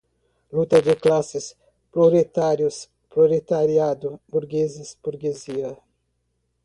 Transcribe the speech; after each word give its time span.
Luta 0.51 0.81
de 0.81 0.95
classes, 0.95 1.55
proletários, 1.91 2.89
proletariado, 3.07 4.19
burgueses, 4.27 4.97
burguesia 5.03 5.77